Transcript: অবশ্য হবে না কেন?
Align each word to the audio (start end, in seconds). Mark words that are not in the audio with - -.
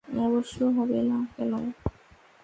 অবশ্য 0.21 0.57
হবে 0.77 0.99
না 1.09 1.17
কেন? 1.33 1.51